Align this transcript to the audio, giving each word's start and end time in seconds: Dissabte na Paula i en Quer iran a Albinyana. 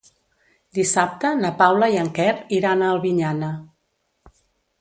Dissabte 0.77 1.33
na 1.41 1.51
Paula 1.59 1.89
i 1.97 1.99
en 2.05 2.11
Quer 2.17 2.33
iran 2.61 2.81
a 2.87 2.91
Albinyana. 2.95 3.55